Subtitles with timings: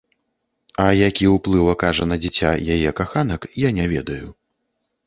[0.85, 4.25] А які ўплыў акажа на дзіця яе каханак, я не ведаю.